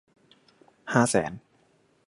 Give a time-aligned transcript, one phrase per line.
[0.93, 1.31] ห้าแสน